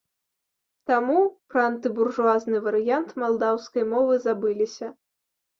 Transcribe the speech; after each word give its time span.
Таму 0.91 1.17
пра 1.51 1.61
антыбуржуазны 1.71 2.57
варыянт 2.69 3.09
малдаўскай 3.25 3.83
мовы 3.93 4.13
забыліся. 4.27 4.87